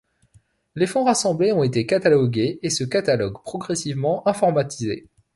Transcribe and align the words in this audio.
Les 0.73 0.87
fonds 0.87 1.03
rassemblés 1.03 1.53
ont 1.53 1.61
été 1.61 1.85
catalogués, 1.85 2.57
et 2.63 2.71
ce 2.71 2.83
catalogue 2.83 3.39
progressivement 3.43 4.27
informatisé. 4.27 5.05